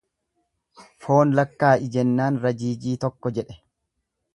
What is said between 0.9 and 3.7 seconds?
Foon lakkaa'i jennaan rajiijii tokko jedhe.